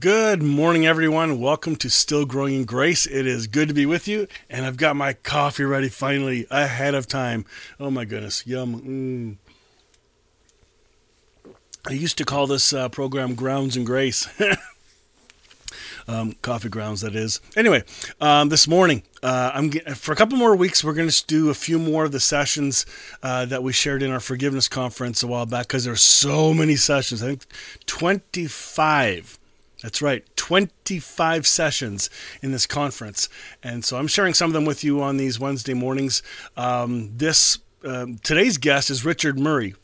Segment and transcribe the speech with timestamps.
[0.00, 1.40] Good morning, everyone.
[1.40, 3.04] Welcome to Still Growing in Grace.
[3.06, 6.94] It is good to be with you, and I've got my coffee ready finally ahead
[6.94, 7.44] of time.
[7.80, 9.38] Oh my goodness, yum!
[11.46, 11.52] Mm.
[11.88, 14.28] I used to call this uh, program Grounds and Grace.
[16.06, 17.40] um, coffee grounds, that is.
[17.56, 17.82] Anyway,
[18.20, 20.84] um, this morning, uh, I'm for a couple more weeks.
[20.84, 22.86] We're going to do a few more of the sessions
[23.22, 26.76] uh, that we shared in our forgiveness conference a while back because there's so many
[26.76, 27.20] sessions.
[27.20, 27.46] I think
[27.86, 29.38] 25
[29.82, 32.10] that's right, 25 sessions
[32.42, 33.28] in this conference.
[33.62, 36.22] And so I'm sharing some of them with you on these Wednesday mornings.
[36.56, 39.74] Um, this um, Today's guest is Richard Murray.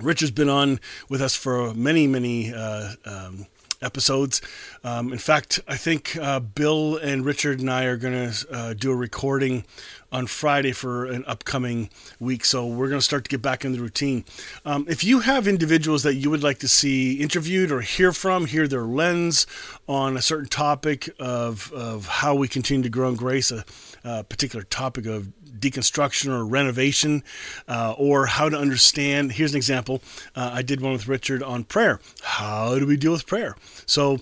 [0.00, 3.46] Richard's been on with us for many, many uh, um,
[3.80, 4.40] episodes.
[4.84, 8.74] Um, in fact, I think uh, Bill and Richard and I are going to uh,
[8.74, 9.64] do a recording
[10.10, 12.44] on Friday for an upcoming week.
[12.44, 14.24] So we're going to start to get back in the routine.
[14.64, 18.46] Um, if you have individuals that you would like to see interviewed or hear from,
[18.46, 19.46] hear their lens
[19.86, 23.64] on a certain topic of, of how we continue to grow in grace, a,
[24.02, 27.22] a particular topic of deconstruction or renovation,
[27.66, 29.32] uh, or how to understand.
[29.32, 30.02] Here's an example.
[30.34, 32.00] Uh, I did one with Richard on prayer.
[32.22, 33.56] How do we deal with prayer?
[33.86, 34.18] So,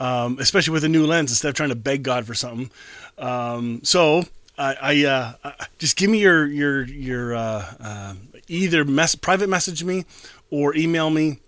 [0.00, 2.70] um, especially with a new lens, instead of trying to beg God for something.
[3.18, 4.24] Um, so
[4.56, 8.14] I, I uh, just give me your your your uh, uh,
[8.48, 10.04] either mess, private message me
[10.50, 11.38] or email me,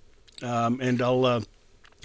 [0.42, 1.41] um, and I'll uh,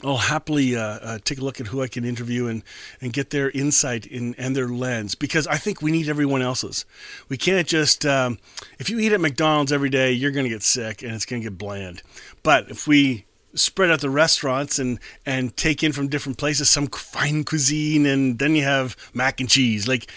[0.05, 2.63] I'll happily uh, uh, take a look at who I can interview and,
[3.01, 6.85] and get their insight in and their lens because I think we need everyone else's.
[7.27, 8.37] We can't just um,
[8.79, 11.41] if you eat at McDonald's every day, you're going to get sick and it's going
[11.41, 12.03] to get bland.
[12.43, 16.87] But if we spread out the restaurants and and take in from different places some
[16.87, 20.11] fine cuisine and then you have mac and cheese like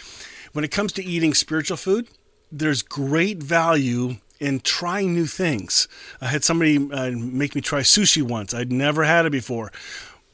[0.53, 2.09] when it comes to eating spiritual food,
[2.51, 5.89] there's great value in trying new things.
[6.21, 8.55] I had somebody uh, make me try sushi once.
[8.55, 9.73] I'd never had it before.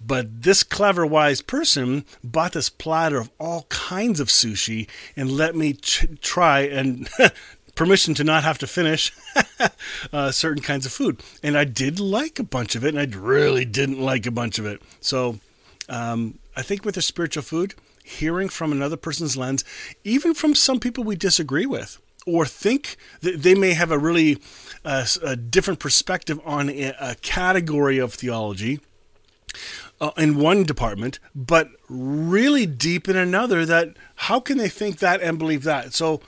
[0.07, 5.57] But this clever, wise person bought this platter of all kinds of sushi and let
[5.57, 7.09] me ch- try and
[7.75, 9.13] permission to not have to finish
[10.13, 11.23] uh, certain kinds of food.
[11.43, 14.59] And I did like a bunch of it, and I really didn't like a bunch
[14.59, 14.83] of it.
[15.01, 15.41] So
[15.89, 19.65] um, I think with the spiritual food, hearing from another person's lens,
[20.05, 24.39] even from some people we disagree with or think that they may have a really
[24.85, 28.81] uh, a different perspective on a, a category of theology
[30.01, 33.65] uh, in one department, but really deep in another.
[33.65, 35.95] That how can they think that and believe that?
[35.95, 36.21] So,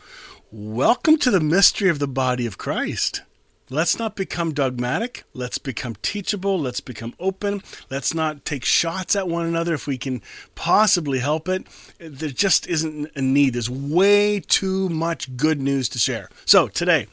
[0.50, 3.22] welcome to the mystery of the body of Christ.
[3.68, 5.24] Let's not become dogmatic.
[5.34, 6.60] Let's become teachable.
[6.60, 7.62] Let's become open.
[7.90, 10.22] Let's not take shots at one another if we can
[10.54, 11.66] possibly help it.
[11.98, 13.54] There just isn't a need.
[13.54, 16.28] There's way too much good news to share.
[16.44, 17.08] So, today,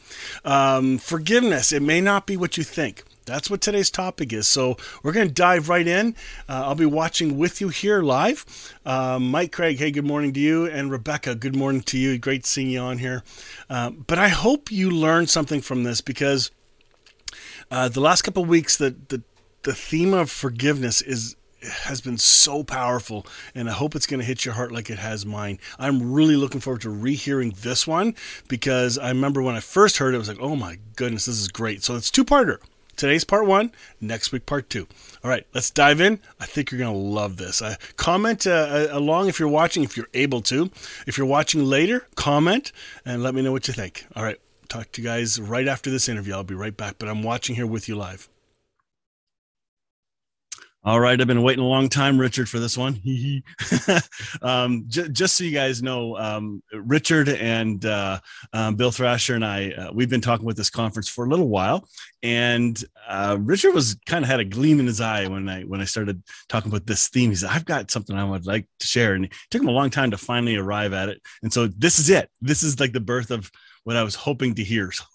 [0.46, 3.03] um, forgiveness, it may not be what you think.
[3.25, 4.47] That's what today's topic is.
[4.47, 6.16] So we're going to dive right in.
[6.47, 8.45] Uh, I'll be watching with you here live.
[8.85, 10.66] Uh, Mike Craig, hey, good morning to you.
[10.66, 12.17] And Rebecca, good morning to you.
[12.17, 13.23] Great seeing you on here.
[13.69, 16.51] Uh, but I hope you learned something from this because
[17.72, 19.23] uh, the last couple weeks, the, the,
[19.63, 23.25] the theme of forgiveness is has been so powerful
[23.56, 25.59] and I hope it's going to hit your heart like it has mine.
[25.79, 28.16] I'm really looking forward to rehearing this one
[28.50, 31.39] because I remember when I first heard it, I was like, oh my goodness, this
[31.39, 31.81] is great.
[31.81, 32.57] So it's two parter.
[32.96, 34.88] Today's part one, next week part two.
[35.24, 36.20] All right, let's dive in.
[36.40, 37.62] I think you're going to love this.
[37.62, 40.70] Uh, comment uh, uh, along if you're watching, if you're able to.
[41.08, 42.72] If you're watching later, comment
[43.06, 44.06] and let me know what you think.
[44.16, 44.40] All right,
[44.70, 46.34] talk to you guys right after this interview.
[46.34, 48.30] I'll be right back, but I'm watching here with you live.
[50.85, 53.00] All right, I've been waiting a long time, Richard, for this one.
[54.41, 58.19] um, j- just so you guys know, um, Richard and uh,
[58.51, 61.47] um, Bill Thrasher and I, uh, we've been talking with this conference for a little
[61.47, 61.88] while,
[62.21, 65.80] and uh, Richard was kind of had a gleam in his eye when I when
[65.80, 67.29] I started talking about this theme.
[67.29, 69.71] He said, "I've got something I would like to share," and it took him a
[69.71, 71.21] long time to finally arrive at it.
[71.44, 72.29] And so this is it.
[72.41, 73.50] This is like the birth of
[73.86, 74.91] what I was hoping to hear.
[74.91, 75.06] So,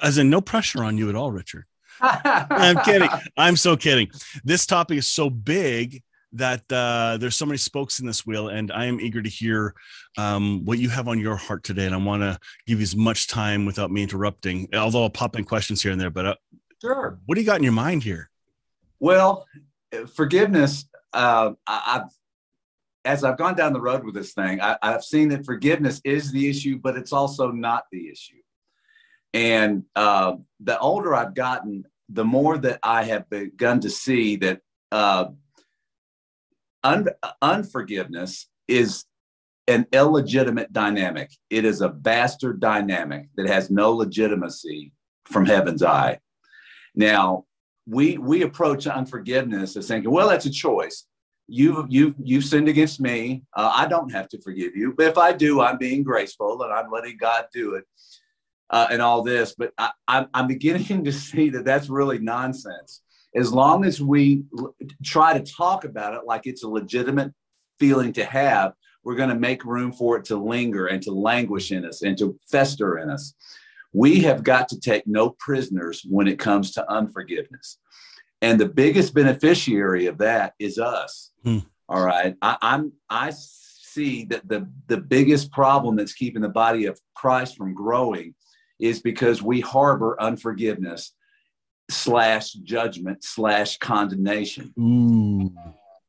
[0.00, 1.64] as in, no pressure on you at all, Richard.
[2.00, 3.08] I'm kidding.
[3.36, 4.10] I'm so kidding.
[4.44, 6.02] This topic is so big
[6.32, 9.74] that uh, there's so many spokes in this wheel, and I am eager to hear
[10.16, 11.86] um, what you have on your heart today.
[11.86, 15.36] And I want to give you as much time without me interrupting, although I'll pop
[15.36, 16.10] in questions here and there.
[16.10, 16.34] But uh,
[16.80, 18.30] sure, what do you got in your mind here?
[19.00, 19.46] Well,
[20.14, 20.84] forgiveness.
[21.12, 22.10] Uh, I, have
[23.04, 26.30] as I've gone down the road with this thing, I, I've seen that forgiveness is
[26.30, 28.34] the issue, but it's also not the issue.
[29.34, 34.60] And uh, the older I've gotten, the more that I have begun to see that
[34.90, 35.26] uh,
[36.82, 37.08] un-
[37.42, 39.04] unforgiveness is
[39.66, 41.30] an illegitimate dynamic.
[41.50, 44.92] It is a bastard dynamic that has no legitimacy
[45.26, 46.20] from heaven's eye.
[46.94, 47.44] Now,
[47.86, 51.06] we we approach unforgiveness as thinking, well, that's a choice.
[51.46, 53.44] You've you've you've sinned against me.
[53.54, 56.72] Uh, I don't have to forgive you, but if I do, I'm being graceful and
[56.72, 57.84] I'm letting God do it,
[58.70, 59.54] uh, and all this.
[59.56, 63.02] But I, I'm I'm beginning to see that that's really nonsense.
[63.34, 64.74] As long as we l-
[65.04, 67.32] try to talk about it like it's a legitimate
[67.78, 68.72] feeling to have,
[69.04, 72.16] we're going to make room for it to linger and to languish in us and
[72.18, 73.34] to fester in us.
[73.92, 77.78] We have got to take no prisoners when it comes to unforgiveness.
[78.42, 81.30] And the biggest beneficiary of that is us.
[81.42, 81.58] Hmm.
[81.88, 82.36] All right.
[82.42, 87.56] I, I'm I see that the the biggest problem that's keeping the body of Christ
[87.56, 88.34] from growing
[88.78, 91.14] is because we harbor unforgiveness
[91.90, 94.72] slash judgment slash condemnation.
[94.78, 95.52] Ooh.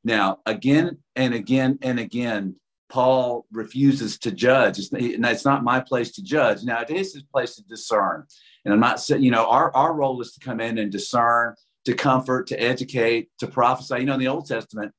[0.04, 2.56] Now, again and again and again,
[2.90, 4.80] Paul refuses to judge.
[4.80, 6.64] It's, it's not my place to judge.
[6.64, 8.26] Now it is his place to discern.
[8.66, 11.56] And I'm not saying, you know, our, our role is to come in and discern,
[11.86, 14.00] to comfort, to educate, to prophesy.
[14.00, 14.92] You know, in the Old Testament,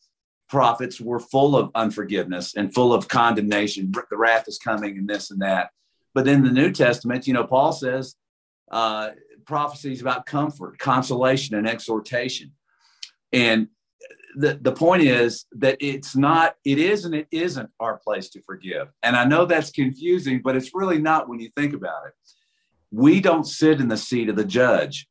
[0.48, 3.92] prophets were full of unforgiveness and full of condemnation.
[3.92, 5.70] The wrath is coming and this and that.
[6.14, 8.16] But in the New Testament, you know, Paul says
[8.70, 9.10] uh,
[9.44, 12.52] prophecies about comfort, consolation, and exhortation.
[13.32, 13.68] And
[14.36, 18.42] the, the point is that it's not, it is and it isn't our place to
[18.42, 18.88] forgive.
[19.02, 22.14] And I know that's confusing, but it's really not when you think about it.
[22.90, 25.08] We don't sit in the seat of the judge.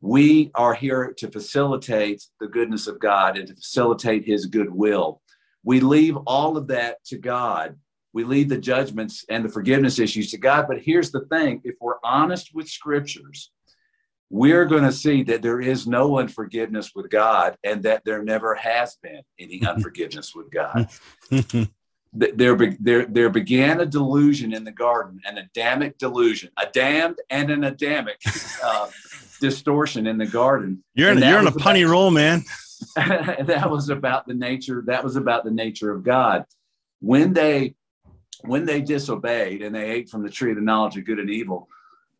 [0.00, 5.20] We are here to facilitate the goodness of God and to facilitate his goodwill.
[5.64, 7.76] We leave all of that to God.
[8.18, 10.66] We leave the judgments and the forgiveness issues to God.
[10.66, 13.52] But here's the thing if we're honest with scriptures,
[14.28, 18.56] we're going to see that there is no unforgiveness with God and that there never
[18.56, 20.88] has been any unforgiveness with God.
[22.12, 27.52] there, there, there began a delusion in the garden, an Adamic delusion, a damned and
[27.52, 28.20] an Adamic
[28.64, 28.88] uh,
[29.40, 30.82] distortion in the garden.
[30.94, 32.42] You're in, you're in a punny about, roll, man.
[32.96, 34.82] that was about the nature.
[34.86, 36.46] That was about the nature of God.
[36.98, 37.76] When they,
[38.42, 41.30] when they disobeyed and they ate from the tree of the knowledge of good and
[41.30, 41.68] evil,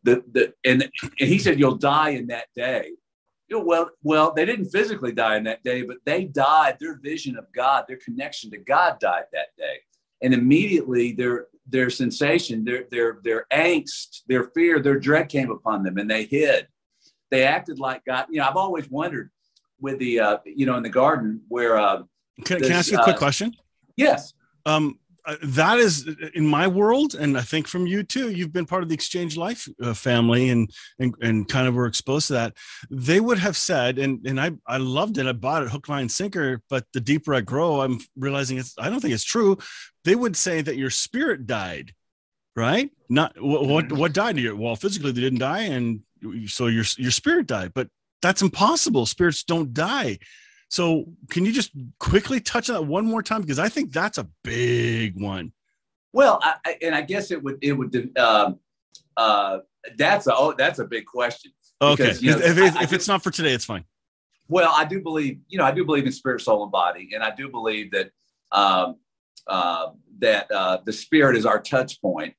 [0.03, 2.91] the, the and, and he said you'll die in that day.
[3.47, 6.99] You know, well well they didn't physically die in that day but they died their
[6.99, 9.77] vision of god their connection to god died that day.
[10.21, 15.83] And immediately their their sensation their their their angst their fear their dread came upon
[15.83, 16.67] them and they hid.
[17.31, 19.31] They acted like god you know i've always wondered
[19.79, 22.03] with the uh you know in the garden where uh
[22.45, 23.53] can, this, can i ask you a quick uh, question?
[23.97, 24.33] Yes.
[24.65, 28.31] Um Uh, that is uh, in my world, and I think from you too.
[28.31, 31.85] You've been part of the Exchange Life uh, family, and, and and kind of were
[31.85, 32.57] exposed to that.
[32.89, 35.27] They would have said, and and I I loved it.
[35.27, 36.63] I bought it hook, line, sinker.
[36.67, 38.73] But the deeper I grow, I'm realizing it's.
[38.79, 39.59] I don't think it's true.
[40.03, 41.93] They would say that your spirit died,
[42.55, 42.89] right?
[43.07, 43.97] Not what what, mm-hmm.
[43.97, 44.37] what died?
[44.37, 46.01] You well, physically they didn't die, and
[46.47, 47.73] so your your spirit died.
[47.75, 47.89] But
[48.23, 49.05] that's impossible.
[49.05, 50.17] Spirits don't die.
[50.69, 54.17] So, can you just quickly touch on that one more time because I think that's
[54.19, 55.51] a big one.
[56.13, 58.53] Well, I, and I guess it would it would uh,
[59.17, 59.59] uh,
[59.97, 61.51] that's a oh that's a big question.
[61.81, 63.83] Okay, because, you know, if, if, I, if it's not for today, it's fine.
[64.47, 67.23] Well, I do believe you know I do believe in spirit, soul, and body, and
[67.23, 68.11] I do believe that
[68.51, 68.97] um,
[69.47, 69.87] uh,
[70.19, 72.33] that uh, the spirit is our touch point.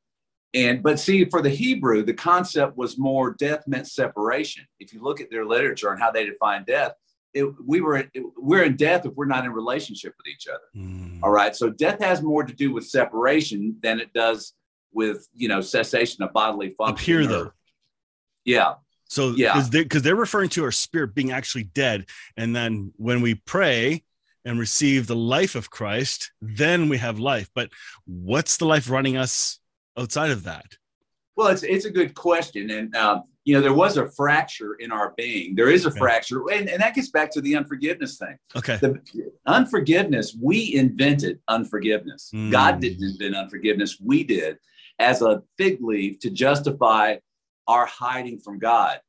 [0.53, 4.67] And but see, for the Hebrew, the concept was more death meant separation.
[4.81, 6.93] If you look at their literature and how they define death,
[7.35, 10.61] it, we were it, we're in death if we're not in relationship with each other.
[10.77, 11.21] Mm.
[11.23, 14.55] All right, so death has more to do with separation than it does
[14.93, 16.95] with you know cessation of bodily function.
[16.95, 17.51] Up here, or, though,
[18.45, 18.75] yeah.
[19.05, 22.07] So yeah, because they, are referring to our spirit being actually dead,
[22.37, 24.05] and then when we pray
[24.45, 27.51] and receive the life of Christ, then we have life.
[27.55, 27.71] But
[28.07, 29.59] what's the life running us
[29.99, 30.77] outside of that?
[31.37, 34.93] Well, it's it's a good question, and um, you know, there was a fracture in
[34.93, 35.55] our being.
[35.55, 35.99] There is a okay.
[35.99, 38.37] fracture, and, and that gets back to the unforgiveness thing.
[38.57, 39.01] Okay, the
[39.47, 40.37] unforgiveness.
[40.41, 42.31] We invented unforgiveness.
[42.35, 42.51] Mm.
[42.51, 43.99] God didn't invent unforgiveness.
[44.01, 44.59] We did,
[44.99, 47.17] as a fig leaf to justify
[47.67, 49.01] our hiding from God.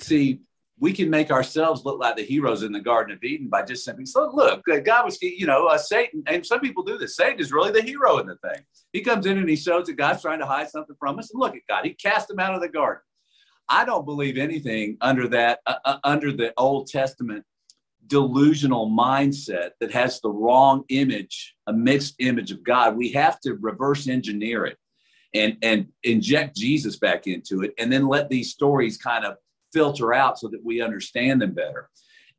[0.00, 0.40] See,
[0.80, 3.84] we can make ourselves look like the heroes in the Garden of Eden by just
[3.84, 7.16] simply so look, God was, you know, uh, Satan, and some people do this.
[7.16, 8.62] Satan is really the hero in the thing.
[8.92, 11.30] He comes in and he shows that God's trying to hide something from us.
[11.32, 13.02] And look at God, he cast him out of the garden.
[13.70, 17.44] I don't believe anything under that, uh, uh, under the Old Testament
[18.08, 22.96] delusional mindset that has the wrong image, a mixed image of God.
[22.96, 24.76] We have to reverse engineer it
[25.32, 29.36] and and inject Jesus back into it, and then let these stories kind of
[29.72, 31.88] filter out so that we understand them better.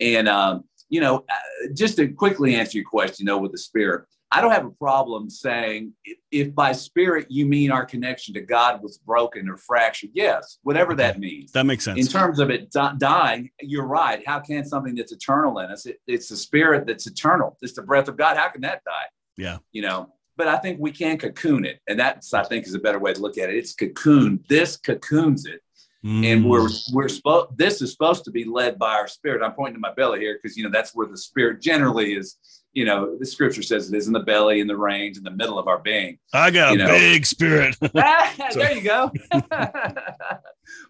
[0.02, 4.06] And um, you know, uh, just to quickly answer your question, though, with the Spirit,
[4.34, 5.94] I don't have a problem saying
[6.32, 10.12] if, by Spirit you mean our connection to God was broken or fractured.
[10.14, 11.52] Yes, whatever that means.
[11.52, 12.00] That makes sense.
[12.00, 14.26] In terms of it dying, you're right.
[14.26, 15.86] How can something that's eternal in us?
[15.86, 17.58] It, it's the Spirit that's eternal.
[17.62, 18.38] It's the breath of God.
[18.38, 18.92] How can that die?
[19.36, 19.58] Yeah.
[19.74, 21.80] You know, but I think we can cocoon it.
[21.88, 23.56] And that's, I think, is a better way to look at it.
[23.56, 24.44] It's cocoon.
[24.48, 25.62] This cocoons it.
[26.06, 26.26] Mm.
[26.26, 29.44] And we're we're supposed this is supposed to be led by our spirit.
[29.44, 32.38] I'm pointing to my belly here because you know that's where the spirit generally is.
[32.74, 35.32] You know, the scripture says it is in the belly, in the reins, in the
[35.32, 36.20] middle of our being.
[36.34, 36.92] I got you a know.
[36.92, 37.76] big spirit.
[37.94, 39.12] there you go.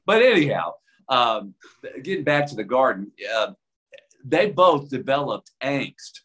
[0.05, 0.73] but anyhow,
[1.09, 1.55] um,
[2.03, 3.53] getting back to the garden, uh,
[4.23, 6.19] they both developed angst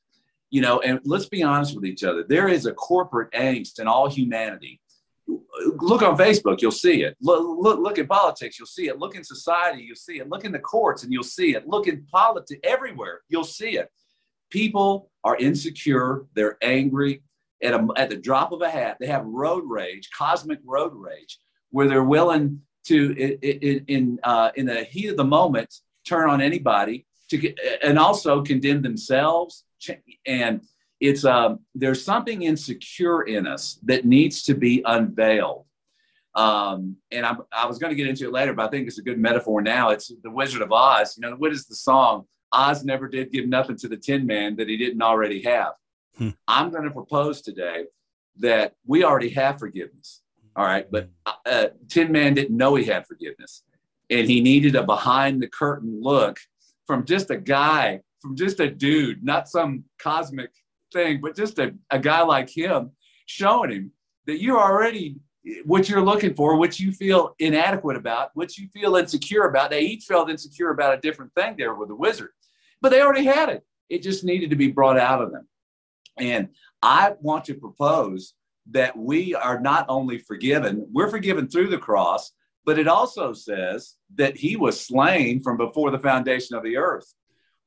[0.50, 2.24] you know, and let's be honest with each other.
[2.26, 4.80] There is a corporate angst in all humanity.
[5.26, 7.16] Look on Facebook, you'll see it.
[7.20, 8.98] Look, look, look at politics, you'll see it.
[8.98, 10.28] Look in society, you'll see it.
[10.28, 11.66] Look in the courts, and you'll see it.
[11.66, 13.90] Look in politics, everywhere, you'll see it.
[14.50, 17.22] People are insecure, they're angry.
[17.62, 21.38] At, a, at the drop of a hat, they have road rage, cosmic road rage,
[21.70, 25.74] where they're willing to, in, in, uh, in the heat of the moment,
[26.06, 29.64] turn on anybody to, and also condemn themselves
[30.26, 30.60] and
[31.00, 35.64] it's um, there's something insecure in us that needs to be unveiled.
[36.34, 38.98] Um, and I'm, I was going to get into it later, but I think it's
[38.98, 39.90] a good metaphor now.
[39.90, 41.16] It's the Wizard of Oz.
[41.16, 42.26] You know, what is the song?
[42.52, 45.72] Oz never did give nothing to the Tin Man that he didn't already have.
[46.16, 46.30] Hmm.
[46.48, 47.84] I'm going to propose today
[48.38, 50.22] that we already have forgiveness.
[50.54, 51.10] All right, but
[51.44, 53.62] uh, Tin Man didn't know he had forgiveness,
[54.08, 56.38] and he needed a behind the curtain look
[56.86, 60.50] from just a guy from just a dude, not some cosmic
[60.92, 62.90] thing, but just a, a guy like him
[63.26, 63.92] showing him
[64.26, 65.16] that you're already
[65.64, 69.70] what you're looking for, what you feel inadequate about, what you feel insecure about.
[69.70, 72.30] They each felt insecure about a different thing there with the wizard,
[72.80, 73.64] but they already had it.
[73.88, 75.46] It just needed to be brought out of them.
[76.18, 76.48] And
[76.82, 78.34] I want to propose
[78.70, 82.32] that we are not only forgiven, we're forgiven through the cross,
[82.64, 87.14] but it also says that he was slain from before the foundation of the earth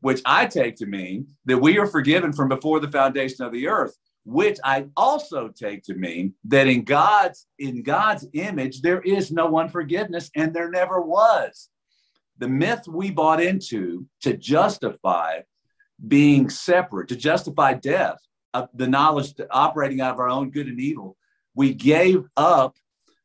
[0.01, 3.67] which I take to mean that we are forgiven from before the foundation of the
[3.67, 3.97] earth,
[4.29, 9.57] which I also take to mean that in God's in God's image there is no
[9.57, 11.69] unforgiveness and there never was.
[12.37, 15.39] The myth we bought into to justify
[16.07, 18.19] being separate, to justify death,
[18.53, 21.17] uh, the knowledge operating out of our own good and evil,
[21.55, 22.75] we gave up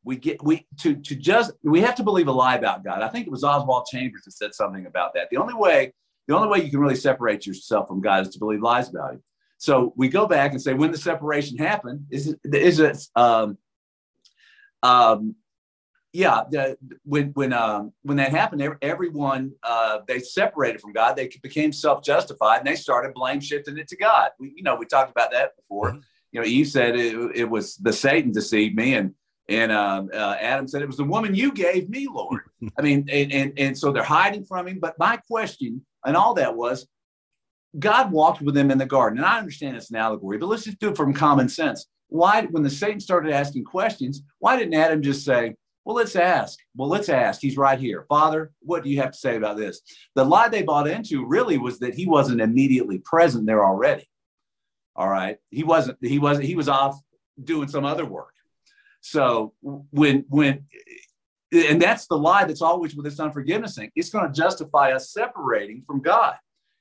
[0.05, 3.03] we get we to to just we have to believe a lie about God.
[3.03, 5.29] I think it was Oswald Chambers that said something about that.
[5.31, 5.93] The only way
[6.29, 9.13] the only way you can really separate yourself from God is to believe lies about
[9.13, 9.23] Him.
[9.65, 13.57] So we go back and say, when the separation happened, is it, is it, um,
[14.83, 15.37] um,
[16.13, 21.17] yeah, the, when when um, when that happened, everyone uh, they separated from God.
[21.17, 24.31] They became self-justified, and they started blame shifting it to God.
[24.39, 25.91] We, you know, we talked about that before.
[25.91, 26.01] Mm-hmm.
[26.31, 29.15] You know, Eve said it, it was the Satan deceived me, and
[29.49, 32.43] and um, uh, Adam said it was the woman you gave me, Lord.
[32.79, 34.79] I mean, and, and and so they're hiding from him.
[34.79, 36.87] But my question and all that was
[37.79, 39.19] God walked with them in the garden.
[39.19, 41.87] And I understand it's an allegory, but let's just do it from common sense.
[42.09, 45.55] Why, when the Satan started asking questions, why didn't Adam just say,
[45.85, 46.59] well, let's ask.
[46.77, 47.41] Well, let's ask.
[47.41, 48.07] He's right here.
[48.09, 49.81] Father, what do you have to say about this?
[50.15, 54.09] The lie they bought into really was that he wasn't immediately present there already.
[54.97, 55.37] All right.
[55.51, 56.99] He wasn't, he wasn't, he was off
[57.43, 58.33] doing some other work.
[59.01, 60.65] So when, when,
[61.53, 63.91] and that's the lie that's always with this unforgiveness thing.
[63.95, 66.37] It's going to justify us separating from God.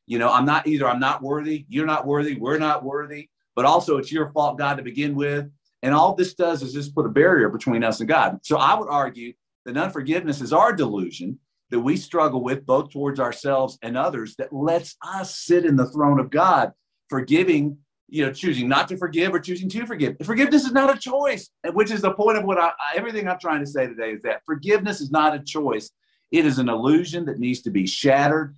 [0.05, 3.65] You know, I'm not either I'm not worthy, you're not worthy, we're not worthy, but
[3.65, 5.49] also it's your fault, God, to begin with.
[5.81, 8.39] And all this does is just put a barrier between us and God.
[8.43, 9.33] So I would argue
[9.65, 14.53] that unforgiveness is our delusion that we struggle with both towards ourselves and others that
[14.53, 16.71] lets us sit in the throne of God,
[17.09, 17.77] forgiving
[18.13, 20.15] you know, choosing not to forgive or choosing to forgive.
[20.23, 23.61] Forgiveness is not a choice, which is the point of what I, everything I'm trying
[23.61, 25.89] to say today is that forgiveness is not a choice.
[26.31, 28.55] It is an illusion that needs to be shattered.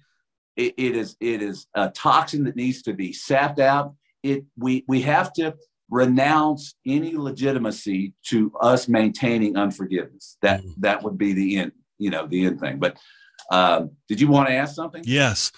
[0.55, 3.95] It, it is it is a toxin that needs to be sapped out.
[4.23, 5.55] It we we have to
[5.89, 10.37] renounce any legitimacy to us maintaining unforgiveness.
[10.41, 10.81] That mm-hmm.
[10.81, 12.79] that would be the end, you know, the end thing.
[12.79, 12.97] But
[13.51, 15.03] um, did you want to ask something?
[15.05, 15.51] Yes.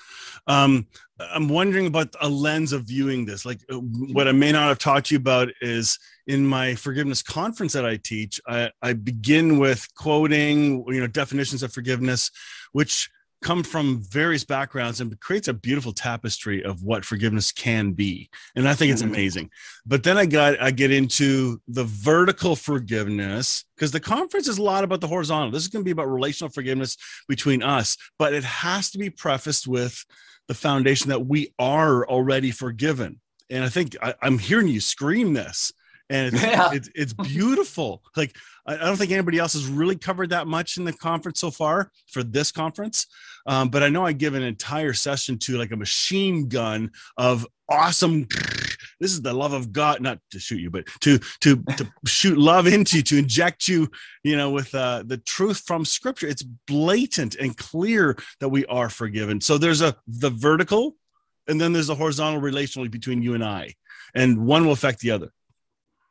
[0.48, 0.88] Um,
[1.20, 3.46] I'm wondering about a lens of viewing this.
[3.46, 7.22] Like uh, what I may not have talked to you about is in my forgiveness
[7.22, 12.32] conference that I teach, I, I begin with quoting, you know, definitions of forgiveness,
[12.72, 13.10] which
[13.42, 18.30] come from various backgrounds and creates a beautiful tapestry of what forgiveness can be.
[18.56, 19.14] And i think it's mm-hmm.
[19.14, 19.50] amazing.
[19.86, 24.64] But then i got i get into the vertical forgiveness because the conference is a
[24.64, 25.52] lot about the horizontal.
[25.52, 29.10] This is going to be about relational forgiveness between us but it has to be
[29.10, 30.04] prefaced with
[30.48, 33.20] the foundation that we are already forgiven.
[33.50, 35.72] And i think I, i'm hearing you scream this
[36.10, 36.70] and it's, yeah.
[36.74, 38.04] it's, it's beautiful.
[38.16, 38.36] Like
[38.66, 41.92] I, don't think anybody else has really covered that much in the conference so far
[42.08, 43.08] for this conference.
[43.46, 47.46] Um, but I know I give an entire session to like a machine gun of
[47.70, 48.28] awesome.
[49.00, 52.36] This is the love of God, not to shoot you, but to to to shoot
[52.36, 53.92] love into you, to inject you,
[54.24, 56.28] you know, with uh, the truth from Scripture.
[56.28, 59.40] It's blatant and clear that we are forgiven.
[59.40, 60.96] So there's a the vertical,
[61.48, 63.76] and then there's a horizontal relationally between you and I,
[64.16, 65.32] and one will affect the other.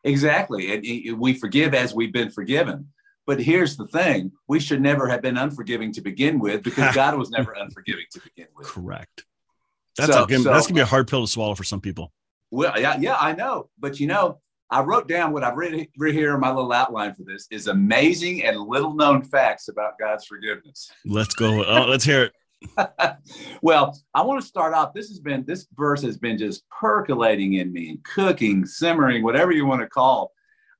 [0.07, 0.73] Exactly.
[0.73, 2.89] And we forgive as we've been forgiven.
[3.27, 7.19] But here's the thing we should never have been unforgiving to begin with because God
[7.19, 8.69] was never unforgiving to begin with.
[8.69, 9.25] Correct.
[9.99, 12.13] That's, so, so, that's gonna be a hard pill to swallow for some people.
[12.51, 13.71] Well, yeah, yeah, I know.
[13.79, 17.15] But you know, I wrote down what I've written right here in my little outline
[17.15, 20.91] for this is amazing and little known facts about God's forgiveness.
[21.05, 21.65] Let's go.
[21.65, 22.33] Oh, let's hear it.
[23.63, 24.95] well, I want to start off.
[24.95, 29.53] This has been this verse has been just percolating in me, and cooking, simmering, whatever
[29.53, 30.33] you want to call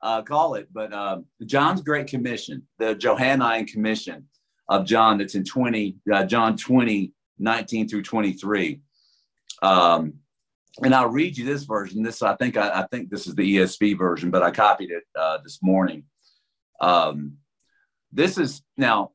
[0.03, 0.69] uh, call it.
[0.73, 4.29] But uh, John's Great Commission, the Johannine Commission
[4.69, 8.81] of John, that's in 20 uh, John 20, 19 through 23.
[9.63, 10.15] Um,
[10.83, 12.03] and I'll read you this version.
[12.03, 15.05] This I think I, I think this is the ESV version, but I copied it
[15.19, 16.05] uh, this morning.
[16.81, 17.39] Um,
[18.13, 19.13] this is now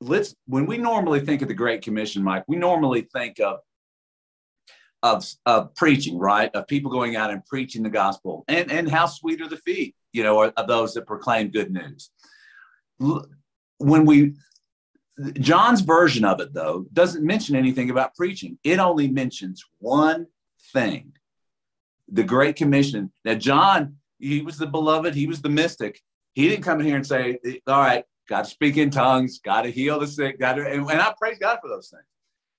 [0.00, 3.60] let's when we normally think of the Great Commission, Mike, we normally think of
[5.02, 6.52] of, of preaching, right?
[6.54, 9.94] Of people going out and preaching the gospel, and and how sweet are the feet,
[10.12, 12.10] you know, of those that proclaim good news.
[13.78, 14.34] When we
[15.34, 18.58] John's version of it, though, doesn't mention anything about preaching.
[18.62, 20.26] It only mentions one
[20.72, 21.12] thing
[22.10, 23.12] the Great Commission.
[23.24, 26.00] Now, John, he was the beloved, he was the mystic.
[26.34, 29.62] He didn't come in here and say, All right, got to speak in tongues, got
[29.62, 32.04] to heal the sick, got to, and, and I praise God for those things.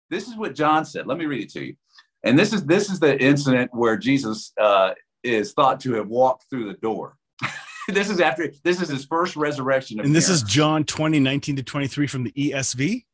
[0.10, 1.08] This is what John said.
[1.08, 1.75] Let me read it to you.
[2.23, 4.91] And this is this is the incident where Jesus uh,
[5.23, 7.15] is thought to have walked through the door.
[7.88, 9.99] this is after this is his first resurrection.
[9.99, 13.05] And this is John 20, 19 to 23 from the ESV.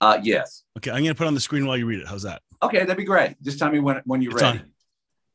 [0.00, 0.62] Uh, yes.
[0.76, 2.06] Okay, I'm gonna put on the screen while you read it.
[2.06, 2.42] How's that?
[2.62, 3.40] Okay, that'd be great.
[3.42, 4.58] Just tell me when when you're it's ready.
[4.60, 4.70] On.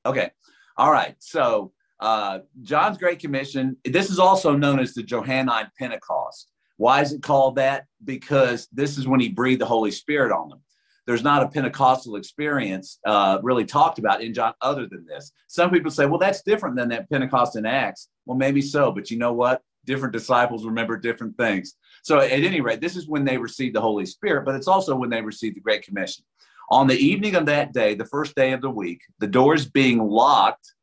[0.05, 0.31] Okay.
[0.77, 1.15] All right.
[1.19, 6.51] So uh, John's Great Commission, this is also known as the Johannine Pentecost.
[6.75, 7.85] Why is it called that?
[8.03, 10.59] Because this is when he breathed the Holy Spirit on them.
[11.07, 15.31] There's not a Pentecostal experience uh, really talked about in John other than this.
[15.47, 18.09] Some people say, well, that's different than that Pentecost in Acts.
[18.25, 19.61] Well, maybe so, but you know what?
[19.85, 21.75] Different disciples remember different things.
[22.03, 24.93] So, at any rate, this is when they received the Holy Spirit, but it's also
[24.93, 26.25] when they received the Great Commission.
[26.69, 30.05] On the evening of that day, the first day of the week, the doors being
[30.05, 30.73] locked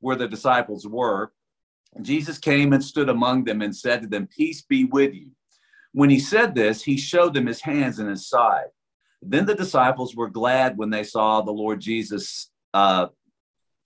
[0.00, 1.32] where the disciples were,
[2.02, 5.30] Jesus came and stood among them and said to them, Peace be with you.
[5.92, 8.66] When he said this, he showed them his hands and his side.
[9.22, 13.06] Then the disciples were glad when they saw the Lord Jesus, uh,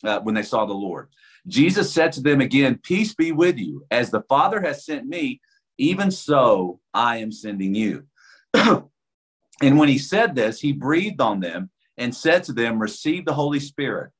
[0.02, 1.08] uh, when they saw the Lord.
[1.46, 3.86] Jesus said to them again, Peace be with you.
[3.90, 5.40] As the Father has sent me,
[5.78, 8.04] even so I am sending you.
[8.54, 13.34] and when he said this, he breathed on them and said to them, Receive the
[13.34, 14.10] Holy Spirit.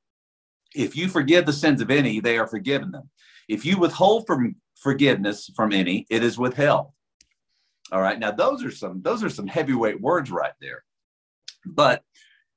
[0.75, 3.11] If you forgive the sins of any, they are forgiven them.
[3.49, 6.93] If you withhold from forgiveness from any, it is withheld.
[7.93, 8.19] All right.
[8.19, 10.85] Now those are some those are some heavyweight words right there.
[11.67, 12.03] But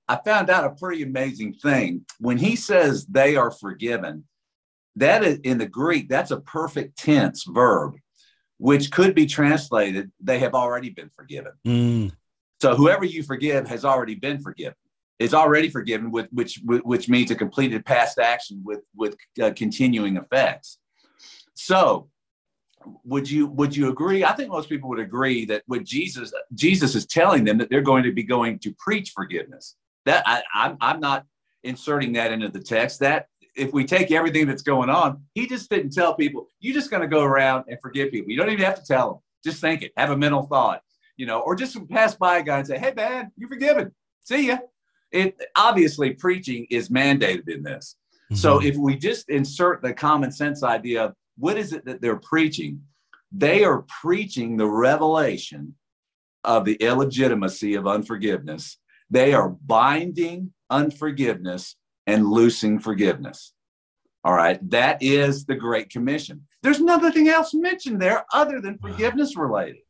[0.07, 2.05] I found out a pretty amazing thing.
[2.19, 4.25] When he says they are forgiven,
[4.97, 7.95] that is in the Greek, that's a perfect tense verb,
[8.57, 11.53] which could be translated, they have already been forgiven.
[11.65, 12.11] Mm.
[12.61, 14.75] So whoever you forgive has already been forgiven
[15.23, 20.17] is already forgiven, with which which means a completed past action with with uh, continuing
[20.17, 20.79] effects.
[21.53, 22.09] So,
[23.05, 24.25] would you would you agree?
[24.25, 27.81] I think most people would agree that what Jesus Jesus is telling them that they're
[27.81, 29.75] going to be going to preach forgiveness.
[30.05, 31.25] That I, I'm I'm not
[31.63, 32.99] inserting that into the text.
[32.99, 36.89] That if we take everything that's going on, he just didn't tell people, you're just
[36.89, 38.29] going to go around and forgive people.
[38.29, 39.19] You don't even have to tell them.
[39.45, 40.81] Just think it, have a mental thought,
[41.17, 43.93] you know, or just pass by a guy and say, hey, man, you're forgiven.
[44.23, 44.57] See ya
[45.13, 47.95] it obviously preaching is mandated in this.
[48.25, 48.35] Mm-hmm.
[48.35, 52.17] So if we just insert the common sense idea of what is it that they're
[52.17, 52.81] preaching,
[53.31, 55.75] they are preaching the revelation
[56.43, 58.77] of the illegitimacy of unforgiveness.
[59.09, 61.75] They are binding unforgiveness
[62.07, 63.53] and loosing forgiveness.
[64.25, 66.47] All right, that is the Great Commission.
[66.61, 69.82] There's nothing else mentioned there other than forgiveness related.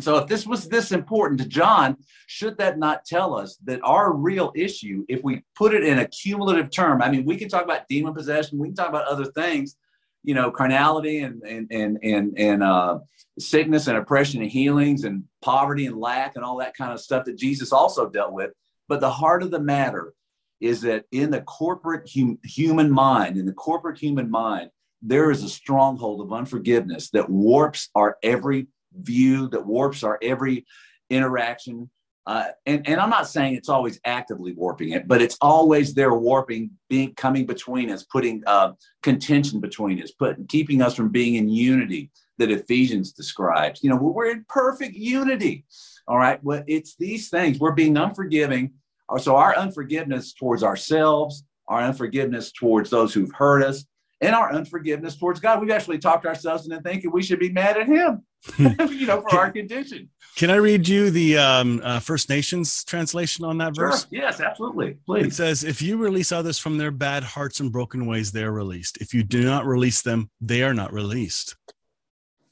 [0.00, 4.12] So if this was this important to John, should that not tell us that our
[4.12, 7.64] real issue, if we put it in a cumulative term, I mean, we can talk
[7.64, 9.76] about demon possession, we can talk about other things,
[10.22, 12.98] you know, carnality and and and and, and uh,
[13.38, 17.24] sickness and oppression and healings and poverty and lack and all that kind of stuff
[17.26, 18.50] that Jesus also dealt with.
[18.88, 20.12] But the heart of the matter
[20.60, 24.70] is that in the corporate hum, human mind, in the corporate human mind,
[25.02, 28.68] there is a stronghold of unforgiveness that warps our every
[29.00, 30.66] view, that warps our every
[31.10, 31.90] interaction.
[32.26, 36.14] Uh, and, and I'm not saying it's always actively warping it, but it's always there
[36.14, 41.34] warping, being coming between us, putting uh, contention between us, put, keeping us from being
[41.34, 43.82] in unity that Ephesians describes.
[43.82, 45.64] You know, we're in perfect unity.
[46.08, 46.42] All right.
[46.42, 47.58] Well, it's these things.
[47.58, 48.72] We're being unforgiving.
[49.18, 53.84] So our unforgiveness towards ourselves, our unforgiveness towards those who've hurt us,
[54.20, 55.60] and our unforgiveness towards God.
[55.60, 58.24] We've actually talked ourselves into thinking we should be mad at Him,
[58.58, 60.10] you know, for can, our condition.
[60.36, 63.90] Can I read you the um, uh, First Nations translation on that sure.
[63.90, 64.06] verse?
[64.10, 64.98] Yes, absolutely.
[65.06, 65.26] Please.
[65.26, 68.52] It says, If you release others from their bad hearts and broken ways, they are
[68.52, 68.98] released.
[68.98, 71.56] If you do not release them, they are not released.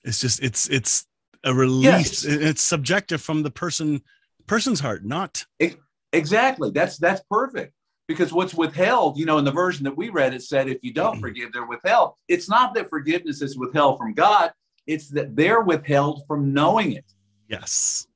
[0.04, 1.06] It's just, it's, it's,
[1.44, 2.24] a release yes.
[2.24, 4.00] it's subjective from the person
[4.46, 5.44] person's heart not
[6.12, 7.74] exactly that's that's perfect
[8.08, 10.92] because what's withheld, you know, in the version that we read, it said, if you
[10.92, 12.14] don't forgive, they're withheld.
[12.28, 14.52] It's not that forgiveness is withheld from God,
[14.86, 17.04] it's that they're withheld from knowing it.
[17.48, 18.06] Yes.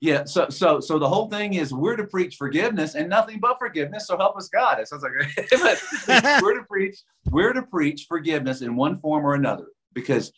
[0.00, 0.24] Yeah.
[0.24, 4.06] So, so, so the whole thing is we're to preach forgiveness and nothing but forgiveness.
[4.06, 4.78] So help us God.
[4.78, 5.12] It sounds like
[6.42, 6.98] we're to preach,
[7.30, 10.32] we're to preach forgiveness in one form or another because,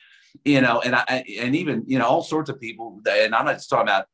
[0.44, 3.55] you know, and I, and even, you know, all sorts of people, and I'm not
[3.55, 4.07] just talking about,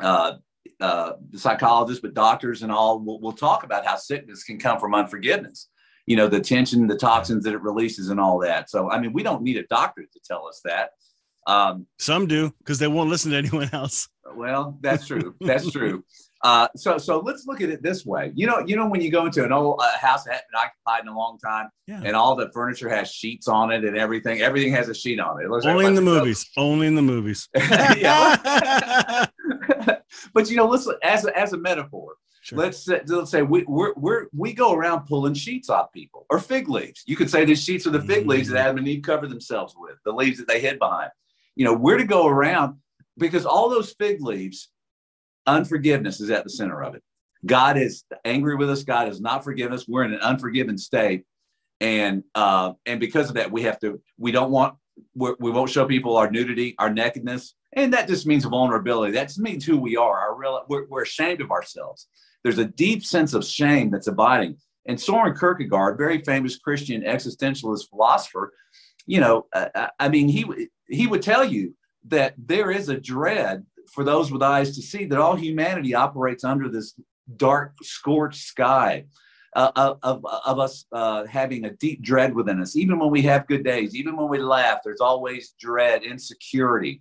[0.00, 0.32] uh,
[0.80, 4.94] uh, psychologists, but doctors and all will, will talk about how sickness can come from
[4.94, 5.68] unforgiveness.
[6.08, 8.70] You know, the tension, the toxins that it releases, and all that.
[8.70, 10.90] So, I mean, we don't need a doctor to tell us that.
[11.46, 14.08] Um, Some do because they won't listen to anyone else.
[14.34, 15.34] Well, that's true.
[15.40, 16.04] That's true.
[16.44, 18.30] Uh, so, so let's look at it this way.
[18.34, 20.60] You know, you know when you go into an old uh, house that hasn't been
[20.60, 22.00] occupied in a long time, yeah.
[22.04, 24.40] and all the furniture has sheets on it and everything.
[24.40, 25.46] Everything has a sheet on it.
[25.46, 26.48] it Only in the movies.
[26.56, 27.48] Only in the movies.
[30.32, 32.14] but you know, listen as a, as a metaphor.
[32.48, 32.60] Sure.
[32.60, 36.38] Let's say, let's say we we're, we're, we go around pulling sheets off people or
[36.38, 37.02] fig leaves.
[37.06, 38.30] You could say the sheets are the fig mm-hmm.
[38.30, 41.10] leaves that Adam and Eve covered themselves with, the leaves that they hid behind.
[41.56, 42.78] You know, we're to go around
[43.18, 44.70] because all those fig leaves,
[45.46, 47.02] unforgiveness is at the center of it.
[47.44, 48.82] God is angry with us.
[48.82, 49.86] God has not forgiven us.
[49.86, 51.24] We're in an unforgiven state,
[51.82, 54.00] and uh, and because of that, we have to.
[54.16, 54.74] We don't want.
[55.14, 57.52] We're, we will not show people our nudity, our nakedness.
[57.74, 59.12] And that just means vulnerability.
[59.12, 60.18] That just means who we are.
[60.18, 62.08] Our real, we're, we're ashamed of ourselves.
[62.42, 64.56] There's a deep sense of shame that's abiding.
[64.86, 68.52] And Soren Kierkegaard, very famous Christian existentialist philosopher,
[69.06, 71.74] you know, I, I mean, he he would tell you
[72.08, 76.44] that there is a dread for those with eyes to see that all humanity operates
[76.44, 76.94] under this
[77.36, 79.04] dark, scorched sky.
[79.56, 82.76] Uh, of, of us uh, having a deep dread within us.
[82.76, 87.00] Even when we have good days, even when we laugh, there's always dread, insecurity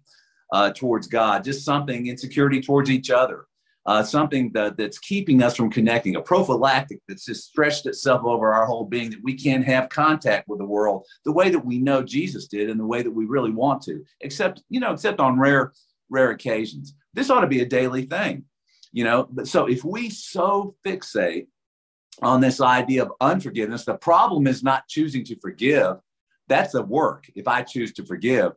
[0.54, 3.45] uh, towards God, just something insecurity towards each other,
[3.88, 8.54] uh, something that, that's keeping us from connecting, a prophylactic that's just stretched itself over
[8.54, 11.80] our whole being that we can't have contact with the world the way that we
[11.80, 15.21] know Jesus did and the way that we really want to, except, you know, except
[15.21, 15.71] on rare,
[16.10, 16.95] rare occasions.
[17.13, 18.43] This ought to be a daily thing,
[18.91, 19.28] you know.
[19.32, 21.47] But so if we so fixate
[22.21, 25.95] on this idea of unforgiveness, the problem is not choosing to forgive.
[26.50, 27.30] That's a work.
[27.36, 28.52] If I choose to forgive,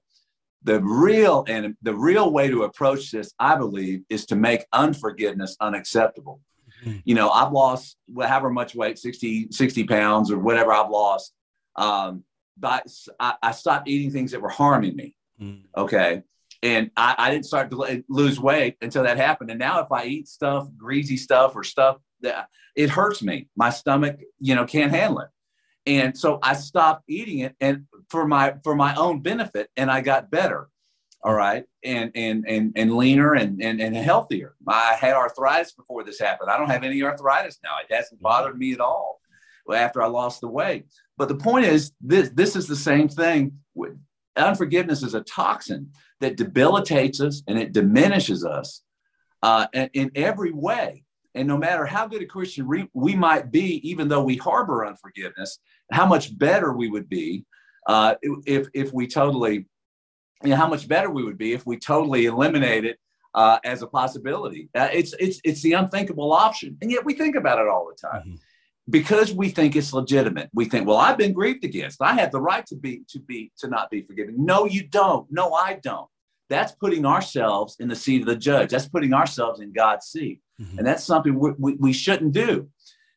[0.62, 5.56] the real and the real way to approach this i believe is to make unforgiveness
[5.60, 6.40] unacceptable.
[6.84, 6.98] Mm-hmm.
[7.04, 11.32] you know i've lost however much weight 60 60 pounds or whatever i've lost
[11.76, 12.24] um,
[12.58, 12.86] but
[13.18, 15.80] I, I, stopped eating things that were harming me mm-hmm.
[15.80, 16.22] okay?
[16.62, 19.50] And I, I, didn't start to lose weight until that happened.
[19.50, 23.48] And now if i eat stuff greasy stuff or stuff that it hurts me.
[23.56, 25.28] My stomach you know can't handle it
[25.86, 30.02] and so i stopped eating it and for my for my own benefit and I
[30.02, 30.68] got better.
[31.22, 31.64] All right.
[31.84, 34.54] And and and and leaner and and, and healthier.
[34.66, 36.50] I had arthritis before this happened.
[36.50, 37.70] I don't have any arthritis now.
[37.88, 39.20] It hasn't bothered me at all
[39.72, 40.86] after I lost the weight.
[41.16, 43.52] But the point is this this is the same thing.
[44.36, 45.90] Unforgiveness is a toxin
[46.20, 48.82] that debilitates us and it diminishes us
[49.42, 51.04] uh, in, in every way.
[51.34, 54.84] And no matter how good a Christian we, we might be, even though we harbor
[54.84, 55.58] unforgiveness,
[55.92, 57.44] how much better we would be
[57.86, 58.14] uh,
[58.46, 59.66] if if we totally,
[60.42, 62.98] you know, how much better we would be if we totally eliminate it
[63.34, 64.68] uh, as a possibility.
[64.74, 68.08] Uh, it's it's it's the unthinkable option, and yet we think about it all the
[68.08, 68.22] time.
[68.22, 68.34] Mm-hmm.
[68.88, 72.02] Because we think it's legitimate, we think, well, I've been grieved against.
[72.02, 74.34] I have the right to be to be to not be forgiven.
[74.38, 75.28] No, you don't.
[75.30, 76.09] No, I don't.
[76.50, 78.70] That's putting ourselves in the seat of the judge.
[78.70, 80.40] That's putting ourselves in God's seat.
[80.60, 80.78] Mm-hmm.
[80.78, 82.68] And that's something we, we, shouldn't do.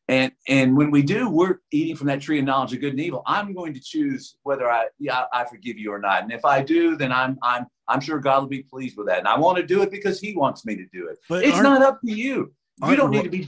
[0.08, 3.00] And and when we do, we're eating from that tree of knowledge of good and
[3.00, 3.24] evil.
[3.26, 6.24] I'm going to choose whether I yeah I forgive you or not.
[6.24, 9.20] And if I do, then I'm I'm I'm sure God will be pleased with that.
[9.20, 11.20] And I want to do it because He wants me to do it.
[11.30, 12.54] But it's not up to you.
[12.86, 13.48] You don't need to be.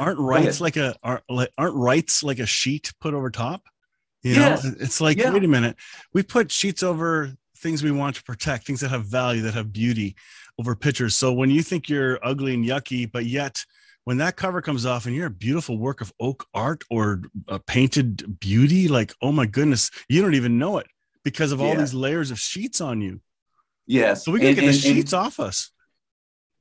[0.00, 1.24] Aren't rights like a aren't,
[1.58, 3.62] aren't rights like a sheet put over top?
[4.22, 4.64] You yes.
[4.64, 5.30] know, it's like yeah.
[5.30, 5.76] wait a minute,
[6.14, 9.72] we put sheets over things we want to protect, things that have value, that have
[9.72, 10.16] beauty,
[10.58, 11.14] over pictures.
[11.16, 13.64] So when you think you're ugly and yucky, but yet
[14.04, 17.58] when that cover comes off and you're a beautiful work of oak art or a
[17.58, 20.88] painted beauty, like, oh my goodness, you don't even know it
[21.24, 21.76] because of all yeah.
[21.76, 23.20] these layers of sheets on you.
[23.86, 24.24] Yes.
[24.24, 25.70] So we gotta get and, the sheets and, off us.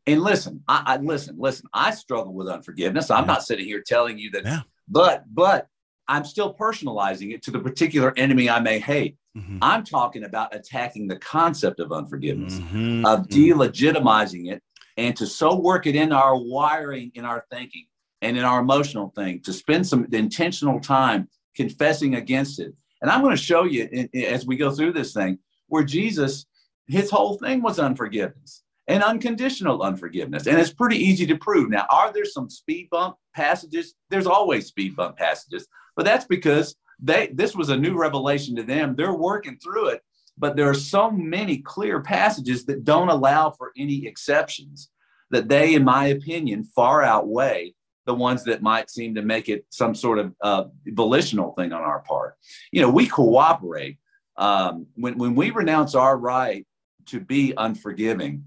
[0.07, 3.11] And listen, I, I, listen, listen, I struggle with unforgiveness.
[3.11, 3.33] I'm yeah.
[3.33, 4.61] not sitting here telling you that, yeah.
[4.87, 5.67] but but
[6.07, 9.17] I'm still personalizing it to the particular enemy I may hate.
[9.37, 9.59] Mm-hmm.
[9.61, 13.05] I'm talking about attacking the concept of unforgiveness, mm-hmm.
[13.05, 13.61] of mm-hmm.
[13.61, 14.61] delegitimizing it
[14.97, 17.85] and to so work it in our wiring, in our thinking,
[18.21, 22.73] and in our emotional thing, to spend some intentional time confessing against it.
[23.01, 25.83] And I'm going to show you in, in, as we go through this thing where
[25.83, 26.45] Jesus,
[26.87, 30.47] his whole thing was unforgiveness and unconditional unforgiveness.
[30.47, 31.69] And it's pretty easy to prove.
[31.69, 33.95] Now, are there some speed bump passages?
[34.10, 38.63] There's always speed bump passages, but that's because they this was a new revelation to
[38.63, 38.95] them.
[38.95, 40.01] They're working through it
[40.41, 44.89] but there are so many clear passages that don't allow for any exceptions
[45.30, 47.75] that they, in my opinion, far outweigh
[48.06, 51.84] the ones that might seem to make it some sort of uh, volitional thing on
[51.84, 52.36] our part.
[52.71, 53.97] You know, we cooperate.
[54.38, 56.65] Um, when, when we renounce our right
[57.08, 58.45] to be unforgiving,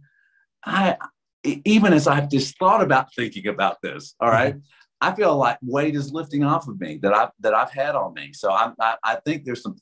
[0.67, 0.97] I,
[1.45, 4.57] even as I've just thought about thinking about this, all right,
[5.01, 8.15] I feel like weight is lifting off of me that I've that I've had on
[8.15, 8.33] me.
[8.33, 9.77] So I'm, I, I think there's some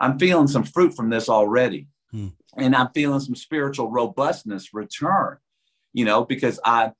[0.00, 1.88] I'm feeling some fruit from this already.
[2.10, 2.28] Hmm.
[2.56, 5.38] And I'm feeling some spiritual robustness return,
[5.92, 6.92] you know, because I,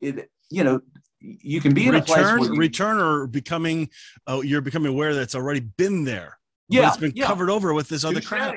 [0.00, 0.80] it, you know,
[1.20, 3.90] you can be in return, a place where you, return or becoming,
[4.26, 6.38] uh, you're becoming aware that it's already been there.
[6.68, 6.88] Yeah.
[6.88, 7.26] It's been yeah.
[7.26, 8.56] covered over with this other crap.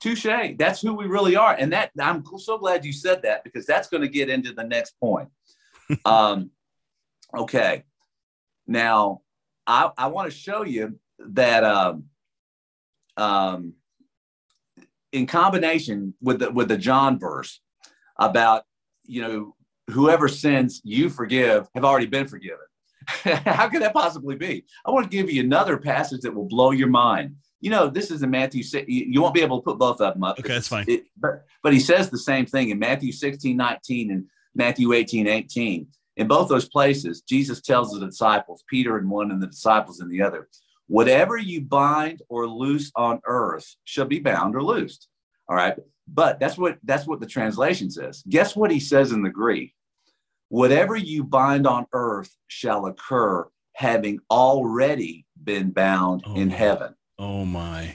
[0.00, 0.56] Touche.
[0.58, 1.54] That's who we really are.
[1.54, 4.64] And that I'm so glad you said that because that's going to get into the
[4.64, 5.28] next point.
[6.04, 6.50] um,
[7.36, 7.84] okay.
[8.66, 9.20] Now,
[9.66, 12.04] I, I want to show you that um,
[13.16, 13.74] um,
[15.12, 17.60] in combination with the with the John verse
[18.18, 18.64] about
[19.04, 19.54] you know
[19.90, 22.58] whoever sins you forgive have already been forgiven.
[23.24, 24.64] How could that possibly be?
[24.84, 27.36] I want to give you another passage that will blow your mind.
[27.60, 28.62] You know, this is in Matthew.
[28.86, 30.38] You won't be able to put both of them up.
[30.38, 30.86] Okay, that's fine.
[30.88, 35.26] It, but, but he says the same thing in Matthew 16, 19 and Matthew 18,
[35.26, 35.86] 18.
[36.16, 40.08] In both those places, Jesus tells the disciples, Peter in one and the disciples in
[40.08, 40.48] the other,
[40.90, 45.06] Whatever you bind or loose on earth shall be bound or loosed.
[45.48, 45.76] All right.
[46.08, 48.24] But that's what that's what the translation says.
[48.28, 49.72] Guess what he says in the Greek?
[50.48, 56.96] Whatever you bind on earth shall occur, having already been bound oh, in heaven.
[57.20, 57.94] Oh my.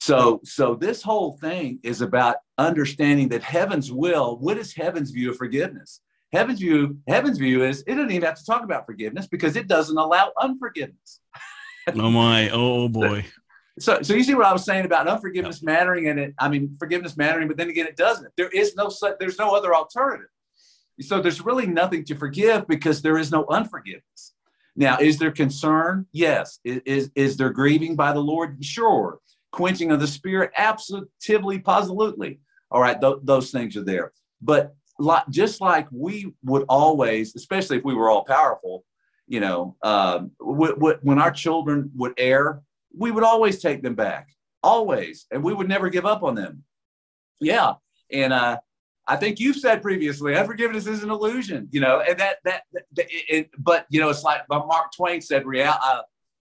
[0.00, 5.30] So so this whole thing is about understanding that heaven's will, what is heaven's view
[5.30, 6.00] of forgiveness?
[6.32, 9.66] Heaven's view, heaven's view is it doesn't even have to talk about forgiveness because it
[9.66, 11.20] doesn't allow unforgiveness
[11.98, 13.24] oh my, oh, oh boy.
[13.78, 16.34] So, so you see what I was saying about unforgiveness mattering, and it.
[16.38, 18.28] I mean, forgiveness mattering, but then again, it doesn't.
[18.36, 20.26] There is no there's no other alternative.
[21.00, 24.34] So there's really nothing to forgive because there is no unforgiveness.
[24.80, 26.06] Now, is there concern?
[26.10, 26.58] Yes.
[26.64, 28.64] Is is, is there grieving by the Lord?
[28.64, 29.18] Sure.
[29.52, 30.52] Quenching of the Spirit?
[30.56, 32.40] Absolutely, positively.
[32.70, 34.12] All right, th- those things are there.
[34.40, 38.86] But like, just like we would always, especially if we were all powerful,
[39.28, 42.62] you know, um, w- w- when our children would err,
[42.96, 44.30] we would always take them back,
[44.62, 46.64] always, and we would never give up on them.
[47.38, 47.74] Yeah,
[48.10, 48.60] and uh,
[49.10, 53.06] I think you've said previously, unforgiveness is an illusion, you know, and that that, that
[53.08, 56.02] it, but you know, it's like Mark Twain said, real, uh,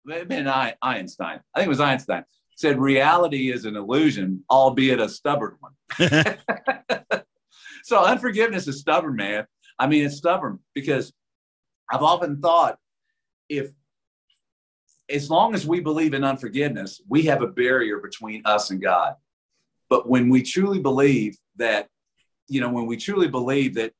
[0.06, 2.24] been Einstein, I think it was Einstein
[2.56, 5.72] said, reality is an illusion, albeit a stubborn one.
[7.84, 9.46] so unforgiveness is stubborn, man.
[9.78, 11.12] I mean, it's stubborn because
[11.90, 12.78] I've often thought
[13.48, 13.70] if
[15.10, 19.14] as long as we believe in unforgiveness, we have a barrier between us and God.
[19.90, 21.88] But when we truly believe that,
[22.48, 23.92] you know, when we truly believe that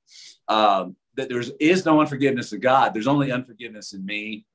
[0.49, 4.47] um, that there is no unforgiveness in God, there's only unforgiveness in me,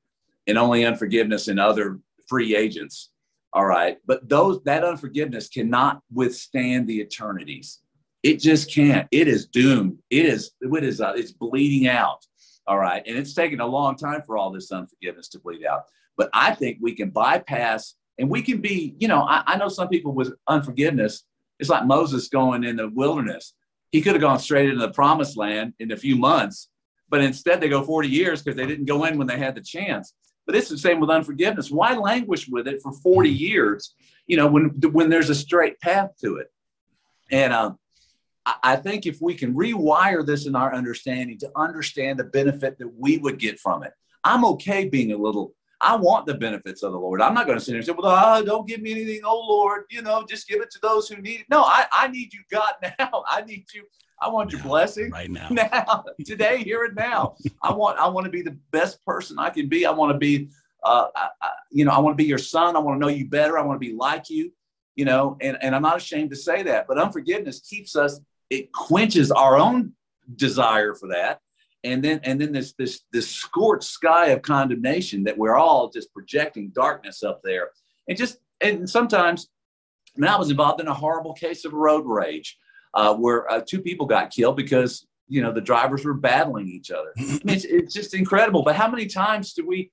[0.46, 1.98] and only unforgiveness in other
[2.28, 3.10] free agents.
[3.52, 7.80] All right, but those that unforgiveness cannot withstand the eternities.
[8.22, 9.08] It just can't.
[9.10, 9.98] It is doomed.
[10.10, 10.52] It is.
[10.60, 11.00] It is.
[11.00, 12.24] Uh, it's bleeding out.
[12.66, 13.02] All right.
[13.06, 15.84] And it's taken a long time for all this unforgiveness to bleed out.
[16.16, 19.68] But I think we can bypass and we can be, you know, I, I know
[19.68, 21.24] some people with unforgiveness
[21.58, 23.54] It's like Moses going in the wilderness.
[23.90, 26.68] He could have gone straight into the promised land in a few months,
[27.08, 29.60] but instead they go 40 years because they didn't go in when they had the
[29.60, 30.14] chance.
[30.46, 31.70] But it's the same with unforgiveness.
[31.70, 33.94] Why languish with it for 40 years?
[34.26, 36.48] You know, when when there's a straight path to it.
[37.30, 37.78] And um,
[38.62, 42.92] I think if we can rewire this in our understanding to understand the benefit that
[42.96, 43.92] we would get from it,
[44.24, 45.54] I'm okay being a little.
[45.80, 47.22] I want the benefits of the Lord.
[47.22, 49.38] I'm not going to sit here and say, "Well, oh, don't give me anything, oh
[49.38, 49.84] Lord.
[49.90, 52.40] You know, just give it to those who need it." No, I, I need you,
[52.50, 53.24] God, now.
[53.26, 53.84] I need you.
[54.20, 57.36] I want your blessing right now, now, today, here and now.
[57.62, 59.86] I want, I want to be the best person I can be.
[59.86, 60.50] I want to be,
[60.84, 62.76] uh, I, I, you know, I want to be your son.
[62.76, 63.58] I want to know you better.
[63.58, 64.52] I want to be like you,
[64.94, 66.86] you know, and, and I'm not ashamed to say that.
[66.86, 68.20] But unforgiveness keeps us.
[68.50, 69.94] It quenches our own
[70.36, 71.40] desire for that,
[71.84, 76.12] and then and then this this this scorched sky of condemnation that we're all just
[76.12, 77.70] projecting darkness up there,
[78.08, 79.48] and just and sometimes.
[80.20, 82.58] I, I was involved in a horrible case of road rage
[82.94, 86.90] uh, where uh, two people got killed because you know the drivers were battling each
[86.90, 87.12] other.
[87.18, 88.62] I mean, it's, it's just incredible.
[88.62, 89.92] But how many times do we,